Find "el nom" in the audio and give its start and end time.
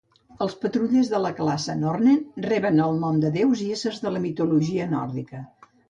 2.89-3.23